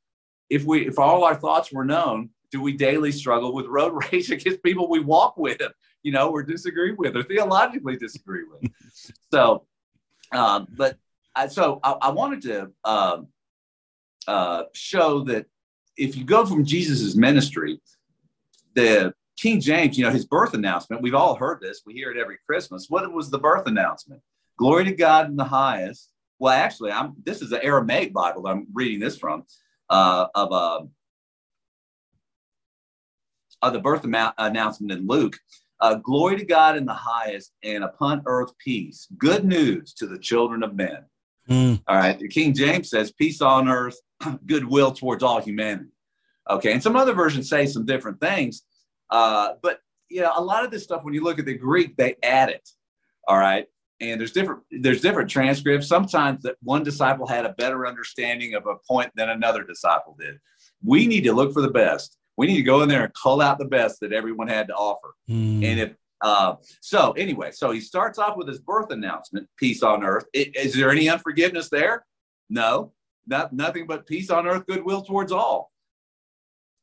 [0.50, 4.32] if we, if all our thoughts were known, do we daily struggle with road rage
[4.32, 5.62] against people we walk with,
[6.04, 8.72] you know, or disagree with, or theologically disagree with?
[9.32, 9.66] so,
[10.32, 10.98] um, but
[11.38, 13.28] I, so I, I wanted to um,
[14.28, 15.46] uh, show that
[15.96, 17.80] if you go from Jesus's ministry,
[18.74, 21.84] the King James, you know, his birth announcement, we've all heard this.
[21.86, 22.88] We hear it every Christmas.
[22.90, 24.22] What was the birth announcement?
[24.58, 26.10] Glory to God in the highest.
[26.40, 29.44] Well, actually, I'm this is the Aramaic Bible that I'm reading this from
[29.90, 30.82] uh, of uh,
[33.62, 35.38] of the birth announcement in Luke.
[35.80, 39.08] Uh, glory to God in the highest, and upon earth peace.
[39.18, 41.06] Good news to the children of men.
[41.50, 41.82] Mm.
[41.88, 42.20] All right.
[42.20, 43.98] The King James says, peace on earth,
[44.46, 45.92] goodwill towards all humanity.
[46.50, 46.74] Okay.
[46.74, 48.64] And some other versions say some different things.
[49.10, 49.80] Uh, but
[50.10, 52.50] you know, a lot of this stuff, when you look at the Greek, they add
[52.50, 52.68] it.
[53.28, 53.66] All right.
[54.00, 55.88] And there's different there's different transcripts.
[55.88, 60.36] Sometimes that one disciple had a better understanding of a point than another disciple did.
[60.84, 62.18] We need to look for the best.
[62.38, 64.76] We need to go in there and cull out the best that everyone had to
[64.76, 65.16] offer.
[65.28, 65.64] Mm.
[65.66, 70.04] And if uh, so, anyway, so he starts off with his birth announcement: peace on
[70.04, 70.26] earth.
[70.34, 72.06] It, is there any unforgiveness there?
[72.50, 72.94] No,
[73.28, 75.72] not nothing but peace on earth, goodwill towards all.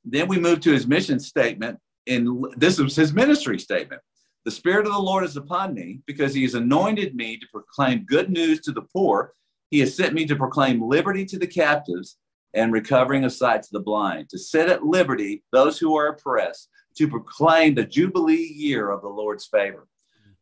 [0.04, 4.02] Then we move to his mission statement, and this was his ministry statement.
[4.44, 8.04] The Spirit of the Lord is upon me because he has anointed me to proclaim
[8.04, 9.32] good news to the poor.
[9.70, 12.18] He has sent me to proclaim liberty to the captives
[12.52, 16.68] and recovering of sight to the blind, to set at liberty those who are oppressed,
[16.96, 19.86] to proclaim the Jubilee year of the Lord's favor.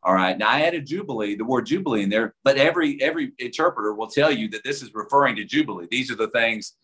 [0.05, 0.37] All right.
[0.37, 4.33] Now I added Jubilee, the word Jubilee in there, but every every interpreter will tell
[4.33, 5.87] you that this is referring to Jubilee.
[5.91, 6.75] These are the things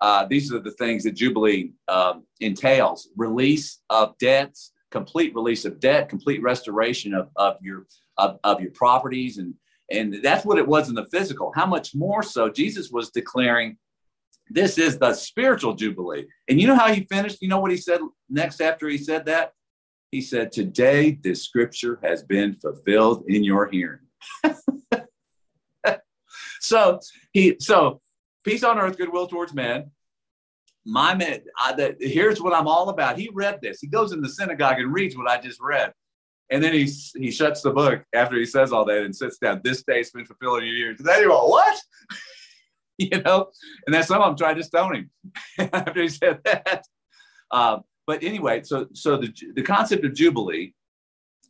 [0.00, 5.80] uh, these are the things that Jubilee um, entails release of debts, complete release of
[5.80, 7.86] debt, complete restoration of, of, your,
[8.16, 9.38] of, of your properties.
[9.38, 9.54] And,
[9.90, 11.52] and that's what it was in the physical.
[11.54, 13.76] How much more so Jesus was declaring
[14.50, 16.26] this is the spiritual Jubilee.
[16.48, 17.38] And you know how he finished?
[17.40, 19.52] You know what he said next after he said that?
[20.10, 24.00] He said, Today this scripture has been fulfilled in your hearing.
[26.60, 27.00] so
[27.32, 28.00] he so
[28.44, 29.90] peace on earth, goodwill towards men.
[30.86, 33.18] My man, I, the, here's what I'm all about.
[33.18, 33.78] He read this.
[33.80, 35.92] He goes in the synagogue and reads what I just read.
[36.50, 39.60] And then he, he shuts the book after he says all that and sits down.
[39.62, 40.98] This day's been fulfilled in your years.
[40.98, 41.78] Then you go, what?
[43.10, 43.50] you know?
[43.86, 45.10] And then some of them tried to stone him
[45.72, 46.84] after he said that.
[47.50, 50.74] Uh, but anyway, so so the, the concept of Jubilee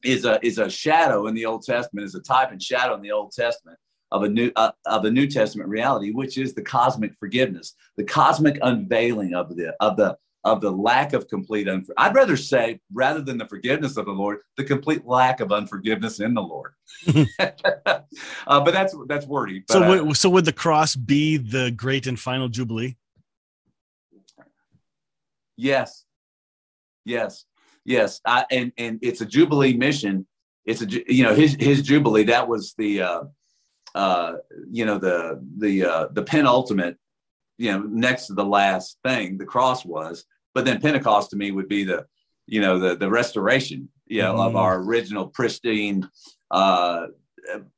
[0.04, 3.02] is a, is a shadow in the Old Testament, is a type and shadow in
[3.02, 3.78] the Old Testament
[4.10, 8.04] of a new uh, of a New Testament reality, which is the cosmic forgiveness, the
[8.04, 10.16] cosmic unveiling of the of the
[10.52, 14.12] of the lack of complete unfor- I'd rather say rather than the forgiveness of the
[14.12, 16.72] Lord, the complete lack of unforgiveness in the Lord.
[17.38, 18.00] uh,
[18.46, 19.64] but that's that's wordy.
[19.66, 22.96] But, so, uh, so would the cross be the great and final jubilee?
[25.56, 26.04] Yes,
[27.04, 27.44] yes,
[27.84, 28.20] yes.
[28.24, 30.26] I, and and it's a jubilee mission.
[30.64, 32.24] It's a you know his his jubilee.
[32.24, 33.22] That was the uh,
[33.94, 34.34] uh,
[34.70, 36.96] you know, the the uh, the penultimate,
[37.56, 40.24] you know, next to the last thing, the cross was.
[40.58, 42.04] But then Pentecost to me would be the,
[42.48, 44.48] you know, the the restoration, you know, mm.
[44.48, 46.10] of our original pristine
[46.50, 47.06] uh,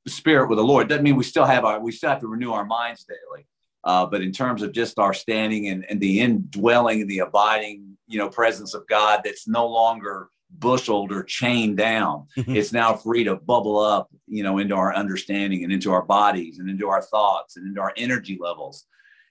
[0.08, 0.88] spirit with the Lord.
[0.88, 3.46] Doesn't mean we still have our we still have to renew our minds daily.
[3.84, 7.98] Uh, but in terms of just our standing and, and the indwelling and the abiding,
[8.08, 12.28] you know, presence of God that's no longer busheled or chained down.
[12.38, 12.56] Mm-hmm.
[12.56, 16.60] it's now free to bubble up, you know, into our understanding and into our bodies
[16.60, 18.86] and into our thoughts and into our energy levels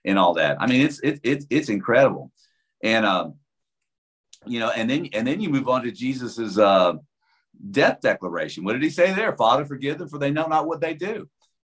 [0.05, 0.61] and all that.
[0.61, 2.31] I mean, it's it's it's it's incredible.
[2.83, 3.38] And um,
[4.45, 6.93] you know, and then and then you move on to Jesus's uh
[7.71, 8.63] death declaration.
[8.63, 9.35] What did he say there?
[9.35, 11.29] Father, forgive them, for they know not what they do.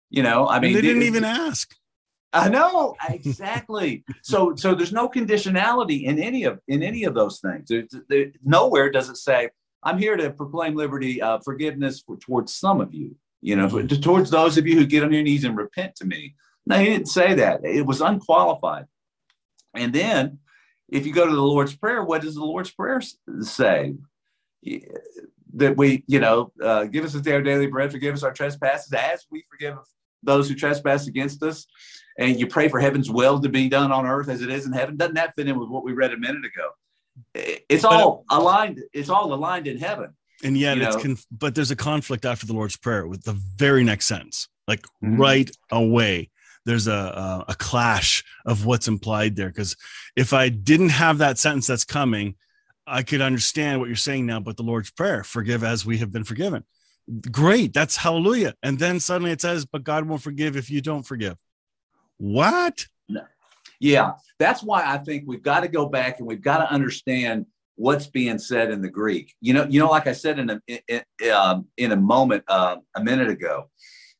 [0.09, 1.73] You know, I mean, and they didn't even ask.
[2.31, 4.03] I know exactly.
[4.21, 7.69] so, so there's no conditionality in any of in any of those things.
[7.69, 9.49] There, there, nowhere does it say,
[9.83, 14.01] "I'm here to proclaim liberty, uh, forgiveness for, towards some of you." You know, mm-hmm.
[14.01, 16.35] towards those of you who get on your knees and repent to me.
[16.65, 17.61] No, he didn't say that.
[17.63, 18.85] It was unqualified.
[19.73, 20.39] And then,
[20.91, 23.01] if you go to the Lord's Prayer, what does the Lord's Prayer
[23.41, 23.95] say?
[25.53, 28.33] That we, you know, uh, give us a day our daily bread, forgive us our
[28.33, 29.77] trespasses as we forgive
[30.21, 31.65] those who trespass against us
[32.19, 34.73] and you pray for heaven's will to be done on earth as it is in
[34.73, 34.97] heaven.
[34.97, 36.69] Doesn't that fit in with what we read a minute ago?
[37.33, 38.81] It's all aligned.
[38.93, 40.13] It's all aligned in heaven.
[40.43, 43.83] And yet, it's conf- but there's a conflict after the Lord's prayer with the very
[43.83, 45.17] next sentence, like mm-hmm.
[45.17, 46.29] right away.
[46.69, 49.47] There's a, a clash of what's implied there.
[49.47, 49.75] Because
[50.15, 52.35] if I didn't have that sentence that's coming,
[52.85, 54.39] I could understand what you're saying now.
[54.39, 56.63] But the Lord's prayer, forgive as we have been forgiven.
[57.31, 58.53] Great, that's hallelujah.
[58.61, 61.37] And then suddenly it says, but God won't forgive if you don't forgive.
[62.17, 62.85] What?
[63.07, 63.23] No.
[63.79, 67.47] Yeah, that's why I think we've got to go back and we've got to understand
[67.77, 69.33] what's being said in the Greek.
[69.41, 72.75] You know, you know, like I said in a in, um, in a moment uh,
[72.95, 73.71] a minute ago,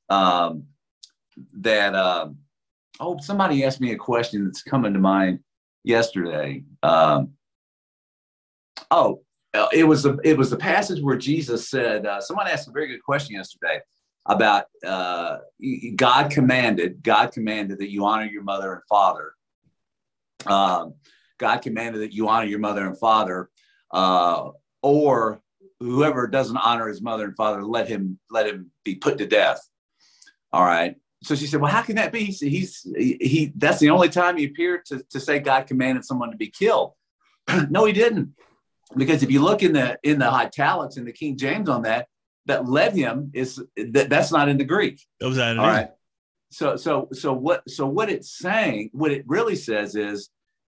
[0.10, 0.64] um,
[1.60, 2.38] that um,
[3.00, 5.40] oh, somebody asked me a question that's coming to mind
[5.84, 6.64] yesterday.
[6.84, 7.32] Um,
[8.92, 9.22] oh,
[9.74, 12.06] it was the it was the passage where Jesus said.
[12.06, 13.80] Uh, someone asked a very good question yesterday
[14.26, 15.38] about uh,
[15.96, 19.34] God commanded, God commanded that you honor your mother and father.
[20.46, 20.94] Um,
[21.40, 23.50] God commanded that you honor your mother and father,
[23.92, 24.50] uh,
[24.84, 25.42] or
[25.80, 29.60] whoever doesn't honor his mother and father, let him let him be put to death.
[30.52, 30.96] All right.
[31.24, 33.52] So she said, "Well, how can that be?" He, he's he.
[33.56, 36.94] That's the only time he appeared to to say God commanded someone to be killed.
[37.70, 38.34] no, he didn't,
[38.96, 42.08] because if you look in the in the italics in the King James on that,
[42.46, 45.02] that led him is that that's not in the Greek.
[45.20, 45.60] That was added.
[45.60, 45.90] All right.
[46.52, 50.30] So so so what so what it's saying, what it really says is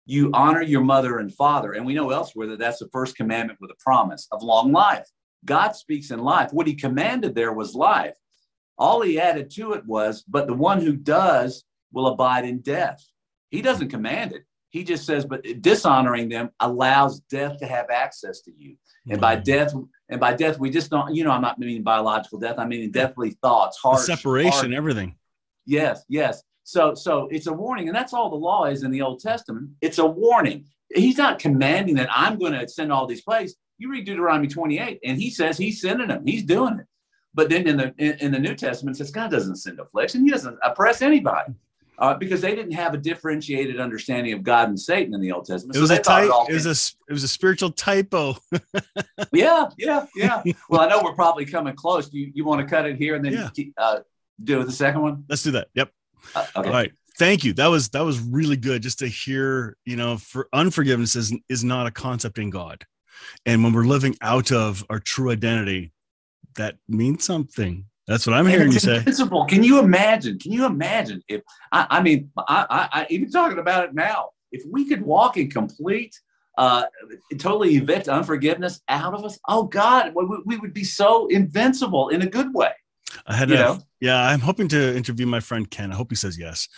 [0.06, 1.72] you honor your mother and father.
[1.72, 5.06] And we know elsewhere that that's the first commandment with a promise of long life.
[5.44, 6.52] God speaks in life.
[6.52, 8.16] What he commanded there was life.
[8.80, 13.04] All he added to it was, but the one who does will abide in death.
[13.50, 14.44] He doesn't command it.
[14.70, 18.76] He just says, but dishonoring them allows death to have access to you.
[19.10, 19.42] And by hmm.
[19.42, 19.74] death,
[20.08, 22.58] and by death, we just don't, you know, I'm not meaning biological death.
[22.58, 24.72] I mean deathly thoughts, heart, separation, heart.
[24.72, 25.16] everything.
[25.66, 26.42] Yes, yes.
[26.64, 29.70] So, so it's a warning, and that's all the law is in the Old Testament.
[29.80, 30.66] It's a warning.
[30.94, 33.54] He's not commanding that I'm going to send all these plagues.
[33.78, 36.24] You read Deuteronomy 28, and he says he's sending them.
[36.24, 36.86] He's doing it.
[37.34, 40.24] But then in the in, in the New Testament, it says God doesn't send affliction.
[40.24, 41.54] He doesn't oppress anybody
[42.00, 45.44] uh, because they didn't have a differentiated understanding of God and Satan in the Old
[45.44, 45.76] Testament.
[45.76, 46.30] It was so a type.
[46.48, 48.36] It, it was a it was a spiritual typo.
[49.32, 50.42] yeah, yeah, yeah.
[50.68, 52.12] Well, I know we're probably coming close.
[52.12, 53.64] You you want to cut it here and then yeah.
[53.76, 54.00] uh,
[54.42, 55.24] do the second one?
[55.28, 55.68] Let's do that.
[55.74, 55.90] Yep.
[56.34, 56.68] Uh, okay.
[56.68, 56.92] All right.
[57.18, 57.52] Thank you.
[57.52, 58.82] That was that was really good.
[58.82, 62.86] Just to hear, you know, for unforgiveness is is not a concept in God,
[63.44, 65.92] and when we're living out of our true identity,
[66.56, 69.00] that means something that's what I'm and hearing you say.
[69.02, 69.44] Principle.
[69.44, 70.36] Can you imagine?
[70.40, 74.30] Can you imagine if I, I mean, I, I, I, even talking about it now,
[74.50, 76.18] if we could walk in complete,
[76.58, 76.86] uh,
[77.38, 82.22] totally evict unforgiveness out of us, oh God, we, we would be so invincible in
[82.22, 82.72] a good way.
[83.26, 85.92] I had, a, yeah, I'm hoping to interview my friend Ken.
[85.92, 86.68] I hope he says yes.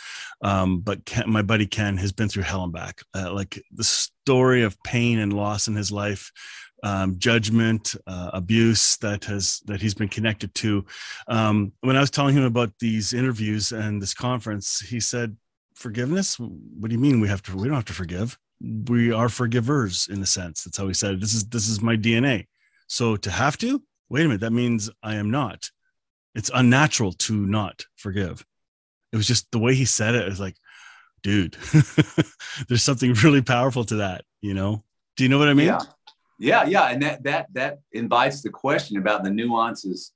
[0.43, 3.01] Um, but Ken, my buddy Ken has been through hell and back.
[3.15, 6.31] Uh, like the story of pain and loss in his life
[6.83, 10.85] um, judgment, uh, abuse that has that he's been connected to.
[11.29, 15.37] Um, when I was telling him about these interviews and this conference, he said,
[15.75, 16.39] "Forgiveness?
[16.39, 17.57] What do you mean we have to?
[17.57, 18.39] We don't have to forgive.
[18.61, 20.65] We are forgivers in a sense.
[20.65, 21.21] That's how he said it.
[21.21, 22.47] This is this is my DNA.
[22.89, 25.71] So to have to wait a minute, that means I am not.
[26.35, 28.45] It's unnatural to not forgive.
[29.13, 30.23] It was just the way he said it.
[30.23, 30.57] It was like,
[31.23, 31.55] dude,
[32.69, 34.25] there's something really powerful to that.
[34.41, 34.83] You know?
[35.17, 35.67] Do you know what I mean?
[35.67, 35.81] Yeah.
[36.43, 40.11] Yeah, yeah, and that that that invites the question about the nuances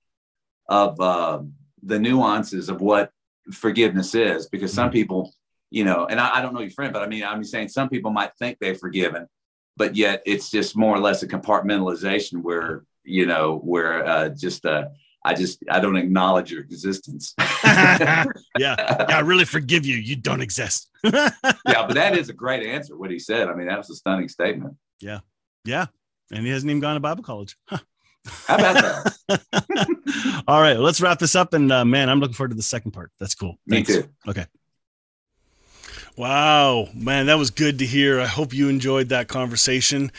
[0.68, 1.38] of uh,
[1.84, 3.12] the nuances of what
[3.52, 4.94] forgiveness is, because some mm-hmm.
[4.94, 5.32] people,
[5.70, 7.88] you know, and I, I don't know your friend, but I mean, I'm saying some
[7.88, 9.28] people might think they've forgiven,
[9.76, 14.66] but yet it's just more or less a compartmentalization where you know where uh, just
[14.66, 14.86] uh,
[15.24, 17.34] I just I don't acknowledge your existence.
[17.64, 18.24] yeah,
[18.58, 19.94] yeah, I really forgive you.
[19.94, 20.90] You don't exist.
[21.04, 21.30] yeah,
[21.64, 22.96] but that is a great answer.
[22.98, 23.46] What he said.
[23.46, 24.74] I mean, that was a stunning statement.
[24.98, 25.20] Yeah,
[25.64, 25.86] yeah,
[26.30, 27.56] and he hasn't even gone to Bible college.
[27.66, 27.78] Huh.
[28.46, 30.44] How about that?
[30.48, 31.54] All right, let's wrap this up.
[31.54, 33.12] And uh, man, I'm looking forward to the second part.
[33.18, 33.58] That's cool.
[33.68, 33.88] Thanks.
[33.88, 34.08] Me too.
[34.28, 34.46] Okay.
[36.16, 38.18] Wow, man, that was good to hear.
[38.18, 40.10] I hope you enjoyed that conversation.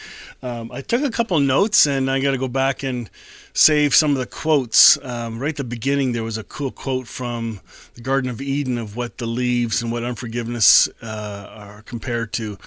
[0.43, 3.09] Um, I took a couple notes and I got to go back and
[3.53, 5.03] save some of the quotes.
[5.03, 7.61] Um, right at the beginning, there was a cool quote from
[7.95, 12.59] the Garden of Eden of what the leaves and what unforgiveness uh, are compared to.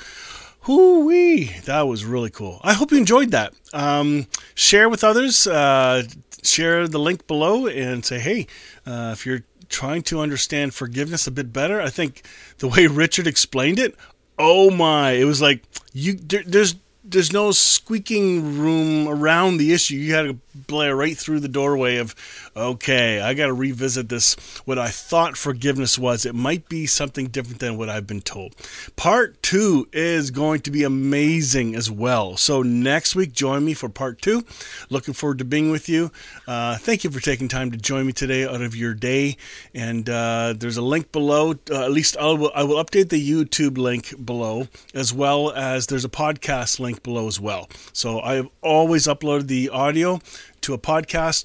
[0.63, 1.57] Hoo wee!
[1.65, 2.61] That was really cool.
[2.63, 3.55] I hope you enjoyed that.
[3.73, 5.47] Um, share with others.
[5.47, 6.03] Uh,
[6.43, 8.47] share the link below and say, hey,
[8.87, 11.81] uh, if you're trying to understand forgiveness a bit better.
[11.81, 12.23] I think
[12.59, 13.95] the way Richard explained it,
[14.39, 19.97] oh my, it was like you there, there's there's no squeaking room around the issue.
[19.97, 22.15] You got to blare right through the doorway of,
[22.57, 24.35] okay, I got to revisit this.
[24.65, 28.55] What I thought forgiveness was, it might be something different than what I've been told.
[28.97, 32.37] Part two is going to be amazing as well.
[32.37, 34.45] So next week, join me for part two.
[34.89, 36.11] Looking forward to being with you.
[36.47, 39.37] Uh, thank you for taking time to join me today out of your day.
[39.75, 41.55] And uh, there's a link below.
[41.71, 45.87] Uh, at least I will, I will update the YouTube link below, as well as
[45.87, 47.69] there's a podcast link below as well.
[47.93, 50.21] So I have always uploaded the audio
[50.63, 51.45] to a podcast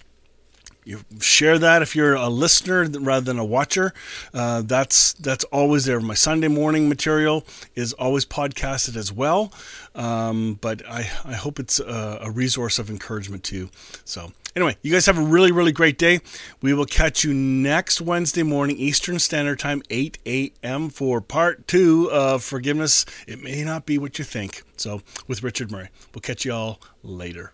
[0.86, 3.92] you share that if you're a listener rather than a watcher.
[4.34, 6.00] Uh, that's that's always there.
[6.00, 7.44] My Sunday morning material
[7.74, 9.52] is always podcasted as well.
[9.96, 13.70] Um, but I, I hope it's a, a resource of encouragement to you.
[14.04, 16.20] So anyway, you guys have a really really great day.
[16.62, 20.90] We will catch you next Wednesday morning Eastern Standard Time, 8 a.m.
[20.90, 23.06] for part two of forgiveness.
[23.28, 24.62] It may not be what you think.
[24.78, 27.54] So with Richard Murray, we'll catch you all later.